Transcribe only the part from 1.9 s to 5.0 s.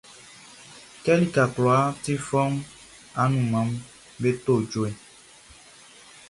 ti fɔuunʼn, anunmanʼm be to jue.